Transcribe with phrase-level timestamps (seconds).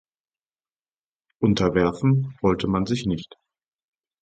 [1.41, 3.35] Unterwerfen wollte man sich nicht.